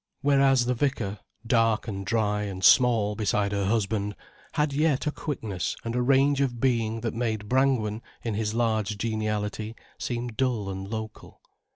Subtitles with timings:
[0.21, 4.15] Whereas the vicar, dark and dry and small beside her husband,
[4.53, 8.97] had yet a quickness and a range of being that made Brangwen, in his large
[8.97, 11.39] geniality, seem dull and local.